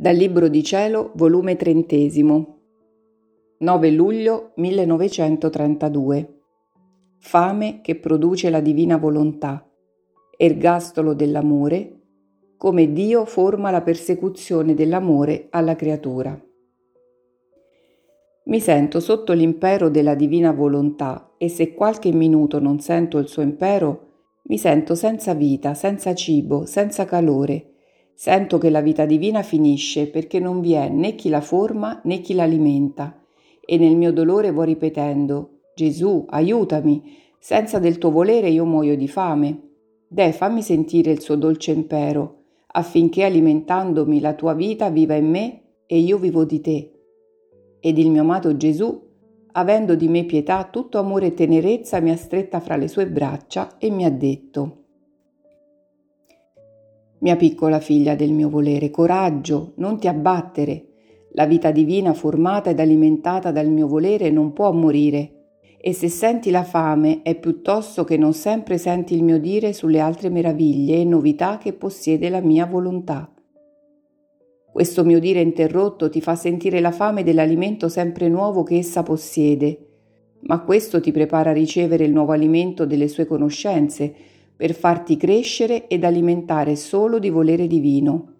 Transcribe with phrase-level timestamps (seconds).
[0.00, 2.60] Dal Libro di Cielo, volume trentesimo,
[3.58, 6.40] 9 luglio 1932.
[7.18, 9.62] Fame che produce la divina volontà,
[10.38, 12.00] ergastolo dell'amore,
[12.56, 16.42] come Dio forma la persecuzione dell'amore alla creatura.
[18.44, 23.42] Mi sento sotto l'impero della divina volontà e se qualche minuto non sento il suo
[23.42, 24.06] impero,
[24.44, 27.66] mi sento senza vita, senza cibo, senza calore,
[28.22, 32.20] Sento che la vita divina finisce perché non vi è né chi la forma né
[32.20, 33.18] chi l'alimenta
[33.64, 39.08] e nel mio dolore vo ripetendo Gesù, aiutami, senza del tuo volere io muoio di
[39.08, 39.68] fame.
[40.06, 45.62] Deh, fammi sentire il suo dolce impero, affinché alimentandomi la tua vita viva in me
[45.86, 46.92] e io vivo di te.
[47.80, 49.00] Ed il mio amato Gesù,
[49.52, 53.78] avendo di me pietà, tutto amore e tenerezza, mi ha stretta fra le sue braccia
[53.78, 54.80] e mi ha detto
[57.20, 60.86] mia piccola figlia del mio volere, coraggio, non ti abbattere.
[61.32, 65.34] La vita divina formata ed alimentata dal mio volere non può morire.
[65.80, 69.98] E se senti la fame è piuttosto che non sempre senti il mio dire sulle
[69.98, 73.32] altre meraviglie e novità che possiede la mia volontà.
[74.72, 79.86] Questo mio dire interrotto ti fa sentire la fame dell'alimento sempre nuovo che essa possiede,
[80.42, 84.14] ma questo ti prepara a ricevere il nuovo alimento delle sue conoscenze,
[84.60, 88.34] per farti crescere ed alimentare solo di volere divino.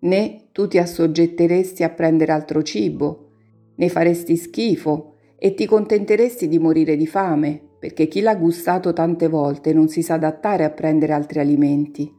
[0.00, 3.30] Né tu ti assoggetteresti a prendere altro cibo,
[3.74, 9.28] ne faresti schifo e ti contenteresti di morire di fame, perché chi l'ha gustato tante
[9.28, 12.12] volte non si sa adattare a prendere altri alimenti.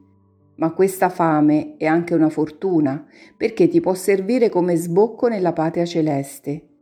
[0.56, 3.06] Ma questa fame è anche una fortuna,
[3.38, 6.77] perché ti può servire come sbocco nella patria celeste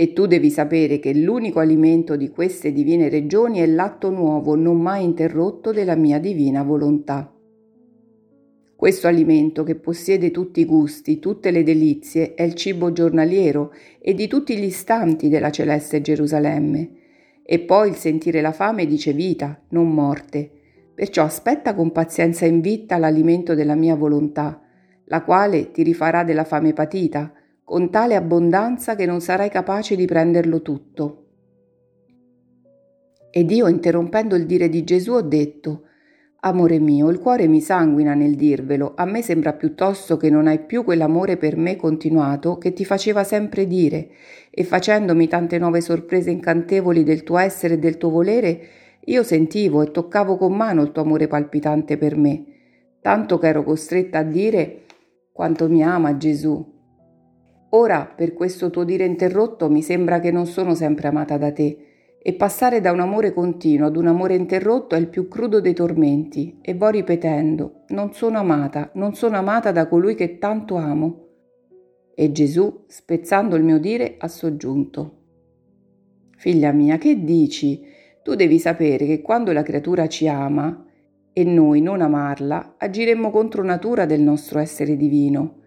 [0.00, 4.80] e tu devi sapere che l'unico alimento di queste divine regioni è l'atto nuovo, non
[4.80, 7.30] mai interrotto, della mia divina volontà.
[8.74, 14.14] Questo alimento che possiede tutti i gusti, tutte le delizie, è il cibo giornaliero e
[14.14, 16.92] di tutti gli istanti della celeste Gerusalemme.
[17.44, 20.50] E poi il sentire la fame dice vita, non morte.
[20.94, 24.62] Perciò aspetta con pazienza in vita l'alimento della mia volontà,
[25.04, 27.34] la quale ti rifarà della fame patita,
[27.70, 31.26] con tale abbondanza che non sarai capace di prenderlo tutto.
[33.30, 35.84] Ed io, interrompendo il dire di Gesù, ho detto,
[36.40, 40.58] Amore mio, il cuore mi sanguina nel dirvelo, a me sembra piuttosto che non hai
[40.58, 44.08] più quell'amore per me continuato che ti faceva sempre dire,
[44.50, 48.60] e facendomi tante nuove sorprese incantevoli del tuo essere e del tuo volere,
[49.04, 52.46] io sentivo e toccavo con mano il tuo amore palpitante per me,
[53.00, 54.86] tanto che ero costretta a dire
[55.30, 56.78] quanto mi ama Gesù,
[57.72, 61.86] Ora, per questo tuo dire interrotto, mi sembra che non sono sempre amata da te,
[62.20, 65.72] e passare da un amore continuo ad un amore interrotto è il più crudo dei
[65.72, 71.26] tormenti, e vo ripetendo, non sono amata, non sono amata da colui che tanto amo.
[72.12, 75.18] E Gesù, spezzando il mio dire, ha soggiunto.
[76.38, 77.82] Figlia mia, che dici?
[78.24, 80.86] Tu devi sapere che quando la creatura ci ama,
[81.32, 85.59] e noi non amarla, agiremmo contro natura del nostro essere divino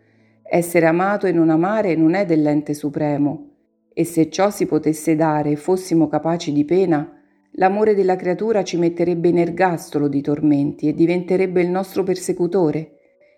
[0.56, 3.54] essere amato e non amare non è dell'ente supremo,
[3.92, 7.12] e se ciò si potesse dare e fossimo capaci di pena,
[7.54, 12.98] l'amore della creatura ci metterebbe in ergastolo di tormenti e diventerebbe il nostro persecutore,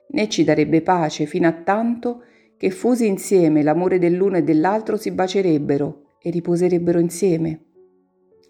[0.10, 2.24] né ci darebbe pace fino a tanto
[2.58, 7.64] che fusi insieme l'amore dell'uno e dell'altro si bacerebbero e riposerebbero insieme.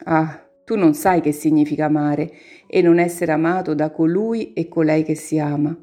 [0.05, 2.31] Ah, tu non sai che significa amare
[2.65, 5.79] e non essere amato da colui e colei che si ama.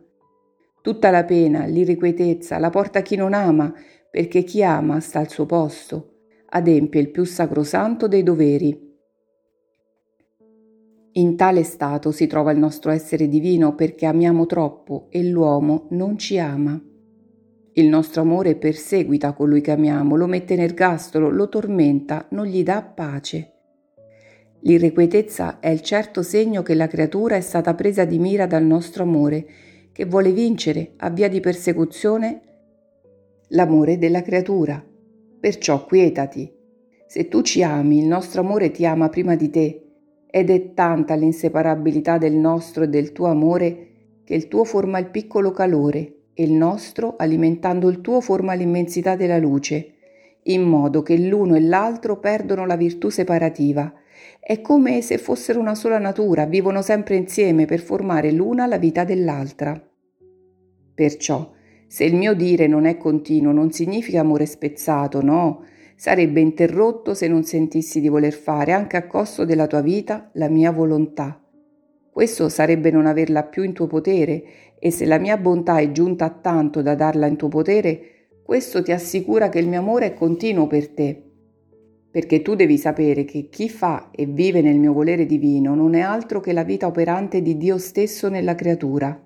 [0.83, 3.73] Tutta la pena, l'irrequietezza la porta chi non ama,
[4.11, 6.15] perché chi ama sta al suo posto,
[6.49, 8.91] adempie il più sacrosanto dei doveri.
[11.13, 16.19] In tale stato si trova il nostro essere divino perché amiamo troppo e l'uomo non
[16.19, 16.83] ci ama.
[17.75, 22.65] Il nostro amore perseguita colui che amiamo, lo mette nel gastolo, lo tormenta, non gli
[22.65, 23.53] dà pace.
[24.63, 29.05] L'irrequietezza è il certo segno che la creatura è stata presa di mira dal nostro
[29.05, 29.47] amore
[29.93, 32.41] che vuole vincere a via di persecuzione
[33.49, 34.83] l'amore della creatura.
[35.39, 36.51] Perciò quietati.
[37.07, 39.83] Se tu ci ami, il nostro amore ti ama prima di te,
[40.27, 43.89] ed è tanta l'inseparabilità del nostro e del tuo amore
[44.25, 49.15] che il tuo forma il piccolo calore e il nostro, alimentando il tuo, forma l'immensità
[49.15, 49.93] della luce,
[50.45, 53.93] in modo che l'uno e l'altro perdono la virtù separativa.
[54.41, 59.05] È come se fossero una sola natura, vivono sempre insieme per formare l'una la vita
[59.05, 59.81] dell'altra.
[60.95, 61.53] Perciò,
[61.87, 65.65] se il mio dire non è continuo, non significa amore spezzato, no,
[65.95, 70.49] sarebbe interrotto se non sentissi di voler fare, anche a costo della tua vita, la
[70.49, 71.41] mia volontà.
[72.11, 74.43] Questo sarebbe non averla più in tuo potere
[74.79, 78.83] e se la mia bontà è giunta a tanto da darla in tuo potere, questo
[78.83, 81.32] ti assicura che il mio amore è continuo per te.
[82.13, 86.01] Perché tu devi sapere che chi fa e vive nel mio volere divino non è
[86.01, 89.19] altro che la vita operante di Dio stesso nella creatura.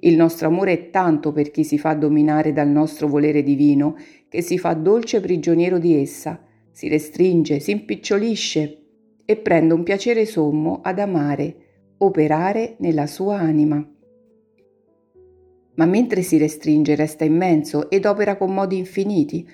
[0.00, 3.96] Il nostro amore è tanto per chi si fa dominare dal nostro volere divino
[4.28, 6.42] che si fa dolce prigioniero di essa,
[6.72, 8.82] si restringe, si impicciolisce
[9.24, 11.56] e prende un piacere sommo ad amare,
[11.98, 13.88] operare nella sua anima.
[15.74, 19.48] Ma mentre si restringe resta immenso ed opera con modi infiniti,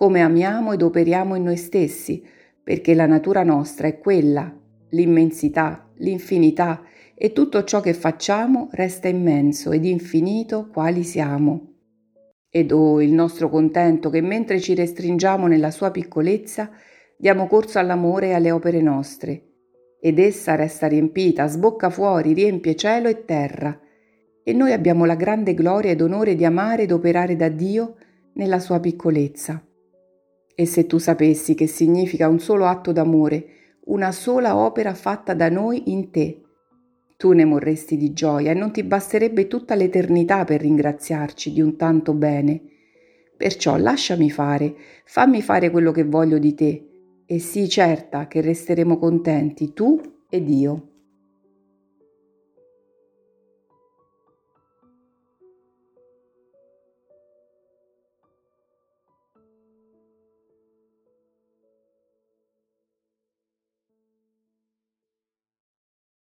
[0.00, 2.24] come amiamo ed operiamo in noi stessi,
[2.64, 4.50] perché la natura nostra è quella,
[4.92, 11.74] l'immensità, l'infinità, e tutto ciò che facciamo resta immenso ed infinito quali siamo.
[12.48, 16.70] Ed oh il nostro contento che mentre ci restringiamo nella sua piccolezza,
[17.18, 19.48] diamo corso all'amore e alle opere nostre,
[20.00, 23.78] ed essa resta riempita, sbocca fuori, riempie cielo e terra,
[24.42, 27.96] e noi abbiamo la grande gloria ed onore di amare ed operare da Dio
[28.32, 29.62] nella sua piccolezza.
[30.60, 33.46] E se tu sapessi che significa un solo atto d'amore,
[33.84, 36.42] una sola opera fatta da noi in te,
[37.16, 41.76] tu ne morresti di gioia e non ti basterebbe tutta l'eternità per ringraziarci di un
[41.78, 42.60] tanto bene.
[43.38, 44.74] Perciò lasciami fare,
[45.06, 46.88] fammi fare quello che voglio di te,
[47.24, 49.98] e sii certa che resteremo contenti tu
[50.28, 50.89] ed io.